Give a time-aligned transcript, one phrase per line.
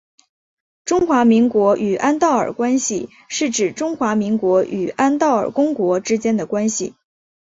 [0.83, 6.95] 中华民国与安道尔关系是指中华民国与安道尔公国之间的关系。